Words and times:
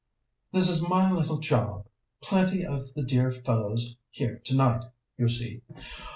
"This 0.51 0.67
is 0.67 0.89
my 0.89 1.11
little 1.11 1.37
job 1.37 1.85
plenty 2.23 2.65
of 2.65 2.91
the 2.95 3.03
dear 3.03 3.29
fellows 3.31 3.97
here 4.09 4.41
tonight, 4.43 4.83
you 5.15 5.27
see. 5.29 5.61